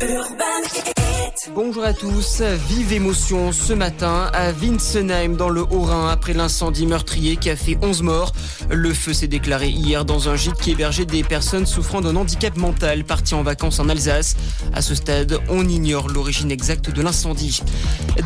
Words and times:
Urban. 0.00 1.01
Bonjour 1.50 1.82
à 1.82 1.92
tous, 1.92 2.40
vive 2.68 2.92
émotion 2.92 3.50
ce 3.50 3.72
matin 3.72 4.30
à 4.32 4.52
Winsenheim 4.52 5.34
dans 5.34 5.48
le 5.48 5.62
Haut-Rhin 5.62 6.08
après 6.08 6.34
l'incendie 6.34 6.86
meurtrier 6.86 7.36
qui 7.36 7.50
a 7.50 7.56
fait 7.56 7.76
11 7.82 8.02
morts. 8.02 8.32
Le 8.70 8.94
feu 8.94 9.12
s'est 9.12 9.26
déclaré 9.26 9.68
hier 9.68 10.04
dans 10.04 10.28
un 10.28 10.36
gîte 10.36 10.54
qui 10.54 10.70
hébergeait 10.70 11.04
des 11.04 11.24
personnes 11.24 11.66
souffrant 11.66 12.00
d'un 12.00 12.14
handicap 12.14 12.56
mental 12.56 13.02
parties 13.02 13.34
en 13.34 13.42
vacances 13.42 13.80
en 13.80 13.88
Alsace. 13.88 14.36
À 14.72 14.82
ce 14.82 14.94
stade, 14.94 15.40
on 15.48 15.66
ignore 15.68 16.08
l'origine 16.08 16.52
exacte 16.52 16.90
de 16.90 17.02
l'incendie. 17.02 17.60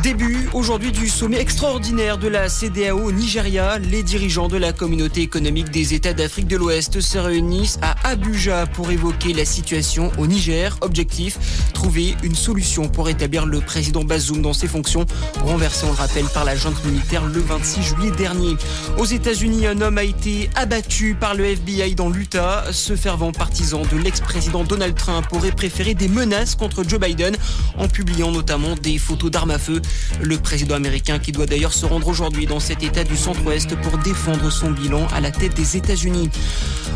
Début 0.03 0.47
aujourd'hui 0.53 0.91
du 0.91 1.09
sommet 1.09 1.39
extraordinaire 1.39 2.19
de 2.19 2.27
la 2.27 2.49
CDAO 2.49 2.99
au 2.99 3.11
Nigeria. 3.11 3.79
Les 3.79 4.03
dirigeants 4.03 4.47
de 4.47 4.57
la 4.57 4.73
communauté 4.73 5.21
économique 5.21 5.71
des 5.71 5.95
États 5.95 6.13
d'Afrique 6.13 6.47
de 6.47 6.57
l'Ouest 6.57 7.01
se 7.01 7.17
réunissent 7.17 7.79
à 7.81 7.95
Abuja 8.07 8.67
pour 8.67 8.91
évoquer 8.91 9.33
la 9.33 9.45
situation 9.45 10.11
au 10.19 10.27
Niger. 10.27 10.77
Objectif, 10.81 11.39
trouver 11.73 12.15
une 12.21 12.35
solution 12.35 12.87
pour 12.87 13.06
établir 13.07 13.45
le 13.45 13.59
président 13.59 14.03
Bazoum 14.03 14.41
dans 14.41 14.53
ses 14.53 14.67
fonctions, 14.67 15.05
renversé, 15.43 15.85
on 15.85 15.91
le 15.91 15.97
rappelle, 15.97 16.25
par 16.25 16.45
la 16.45 16.55
junte 16.55 16.83
militaire 16.85 17.25
le 17.25 17.39
26 17.39 17.83
juillet 17.83 18.11
dernier. 18.11 18.55
Aux 18.97 19.05
États-Unis, 19.05 19.67
un 19.67 19.81
homme 19.81 19.97
a 19.97 20.03
été 20.03 20.49
abattu 20.55 21.15
par 21.19 21.35
le 21.35 21.45
FBI 21.45 21.95
dans 21.95 22.09
l'Utah. 22.09 22.65
Ce 22.71 22.95
fervent 22.95 23.31
partisan 23.31 23.81
de 23.91 23.97
l'ex-président 23.97 24.63
Donald 24.63 24.95
Trump 24.95 25.25
aurait 25.31 25.51
préféré 25.51 25.93
des 25.93 26.07
menaces 26.07 26.55
contre 26.55 26.83
Joe 26.87 26.99
Biden 26.99 27.35
en 27.77 27.87
publiant 27.87 28.31
notamment 28.31 28.75
des 28.75 28.97
photos 28.97 29.31
d'armes 29.31 29.51
à 29.51 29.59
feu. 29.59 29.81
Le 30.21 30.37
président 30.37 30.75
américain 30.75 31.19
qui 31.19 31.31
doit 31.31 31.45
d'ailleurs 31.45 31.73
se 31.73 31.85
rendre 31.85 32.07
aujourd'hui 32.07 32.45
dans 32.45 32.59
cet 32.59 32.83
état 32.83 33.03
du 33.03 33.17
centre-ouest 33.17 33.75
pour 33.81 33.97
défendre 33.99 34.51
son 34.51 34.71
bilan 34.71 35.07
à 35.13 35.21
la 35.21 35.31
tête 35.31 35.55
des 35.55 35.77
États-Unis. 35.77 36.29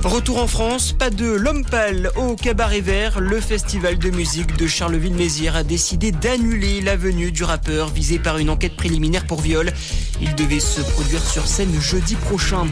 Retour 0.03 0.41
en 0.41 0.47
France, 0.47 0.93
pas 0.93 1.09
de 1.09 1.25
l'homme 1.25 1.63
pâle 1.63 2.09
au 2.15 2.35
cabaret 2.35 2.81
vert. 2.81 3.19
Le 3.19 3.39
festival 3.39 3.99
de 3.99 4.09
musique 4.09 4.57
de 4.57 4.65
Charleville-Mézières 4.65 5.55
a 5.55 5.63
d'annuler 6.09 6.81
la 6.81 6.95
venue 6.95 7.31
du 7.31 7.43
rappeur 7.43 7.89
visé 7.89 8.17
par 8.17 8.39
une 8.39 8.49
enquête 8.49 8.75
préliminaire 8.75 9.27
pour 9.27 9.39
viol. 9.39 9.71
Il 10.19 10.33
devait 10.33 10.59
se 10.59 10.81
produire 10.81 11.23
sur 11.23 11.45
scène 11.45 11.79
jeudi 11.79 12.15
prochain. 12.15 12.65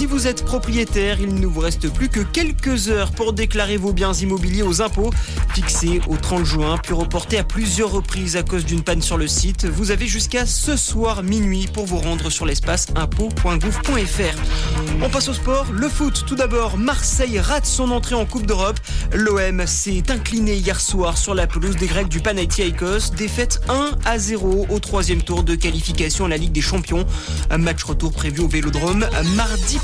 Si 0.00 0.06
vous 0.06 0.26
êtes 0.26 0.46
propriétaire, 0.46 1.20
il 1.20 1.34
ne 1.34 1.46
vous 1.46 1.60
reste 1.60 1.92
plus 1.92 2.08
que 2.08 2.20
quelques 2.20 2.88
heures 2.88 3.10
pour 3.10 3.34
déclarer 3.34 3.76
vos 3.76 3.92
biens 3.92 4.14
immobiliers 4.14 4.62
aux 4.62 4.80
impôts. 4.80 5.10
Fixé 5.52 6.00
au 6.08 6.16
30 6.16 6.42
juin, 6.42 6.78
puis 6.82 6.94
reporté 6.94 7.36
à 7.36 7.44
plusieurs 7.44 7.90
reprises 7.90 8.34
à 8.34 8.42
cause 8.42 8.64
d'une 8.64 8.82
panne 8.82 9.02
sur 9.02 9.18
le 9.18 9.28
site, 9.28 9.66
vous 9.66 9.90
avez 9.90 10.06
jusqu'à 10.06 10.46
ce 10.46 10.74
soir 10.74 11.22
minuit 11.22 11.66
pour 11.66 11.84
vous 11.84 11.98
rendre 11.98 12.30
sur 12.30 12.46
l'espace 12.46 12.86
impôts.gouv.fr. 12.96 15.02
On 15.02 15.10
passe 15.10 15.28
au 15.28 15.34
sport. 15.34 15.66
Le 15.70 15.90
foot, 15.90 16.24
tout 16.26 16.34
d'abord. 16.34 16.78
Marseille 16.78 17.38
rate 17.38 17.66
son 17.66 17.90
entrée 17.90 18.14
en 18.14 18.24
Coupe 18.24 18.46
d'Europe. 18.46 18.80
L'OM 19.12 19.66
s'est 19.66 20.04
incliné 20.08 20.54
hier 20.54 20.80
soir 20.80 21.18
sur 21.18 21.34
la 21.34 21.46
pelouse 21.46 21.76
des 21.76 21.86
Grecs 21.86 22.08
du 22.08 22.20
Panathinaikos. 22.20 23.10
Défaite 23.18 23.60
1 23.68 23.90
à 24.06 24.18
0 24.18 24.66
au 24.70 24.78
troisième 24.78 25.20
tour 25.20 25.42
de 25.42 25.56
qualification 25.56 26.24
à 26.24 26.28
la 26.28 26.38
Ligue 26.38 26.52
des 26.52 26.62
Champions. 26.62 27.04
Un 27.50 27.58
match 27.58 27.84
retour 27.84 28.12
prévu 28.12 28.40
au 28.40 28.48
Vélodrome 28.48 29.06
mardi 29.36 29.78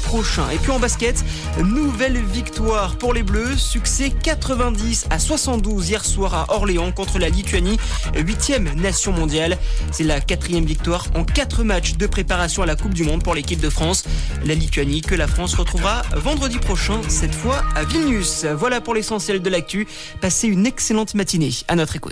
Et 0.53 0.59
puis 0.59 0.71
en 0.71 0.79
basket, 0.79 1.25
nouvelle 1.63 2.17
victoire 2.25 2.97
pour 2.97 3.13
les 3.13 3.25
Bleus. 3.25 3.57
Succès 3.57 4.11
90 4.23 5.07
à 5.11 5.19
72 5.19 5.91
hier 5.91 6.05
soir 6.05 6.35
à 6.35 6.55
Orléans 6.55 6.93
contre 6.93 7.19
la 7.19 7.29
Lituanie, 7.29 7.77
huitième 8.15 8.73
nation 8.75 9.13
mondiale. 9.13 9.59
C'est 9.91 10.05
la 10.05 10.21
quatrième 10.21 10.65
victoire 10.65 11.07
en 11.17 11.25
quatre 11.25 11.65
matchs 11.65 11.97
de 11.97 12.07
préparation 12.07 12.63
à 12.63 12.67
la 12.67 12.77
Coupe 12.77 12.95
du 12.95 13.03
Monde 13.03 13.25
pour 13.25 13.35
l'équipe 13.35 13.61
de 13.61 13.69
France. 13.69 14.05
La 14.45 14.55
Lituanie 14.55 15.01
que 15.01 15.15
la 15.15 15.27
France 15.27 15.55
retrouvera 15.55 16.03
vendredi 16.15 16.59
prochain, 16.59 17.01
cette 17.09 17.35
fois 17.35 17.65
à 17.75 17.85
Vilnius. 17.85 18.45
Voilà 18.45 18.81
pour 18.81 18.95
l'essentiel 18.95 19.43
de 19.43 19.51
l'actu. 19.51 19.89
Passez 20.21 20.47
une 20.47 20.67
excellente 20.67 21.15
matinée 21.15 21.51
à 21.69 21.75
notre 21.75 21.97
écoute. 21.97 22.05